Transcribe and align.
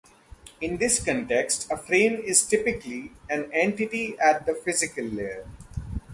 In 0.61 0.77
this 0.77 0.99
context, 0.99 1.71
a 1.71 1.77
frame 1.77 2.15
is 2.15 2.43
typically 2.47 3.11
an 3.29 3.51
entity 3.53 4.17
at 4.17 4.47
the 4.47 4.55
physical 4.55 5.05
layer. 5.05 5.45